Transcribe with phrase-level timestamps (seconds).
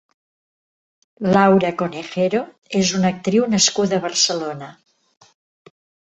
[1.35, 2.41] Laura Conejero
[2.81, 4.73] és una actriu nascuda a Barcelona.